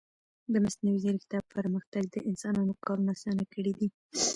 [0.53, 3.87] د مصنوعي ځیرکتیا پرمختګ د انسانانو کارونه آسانه کړي دي.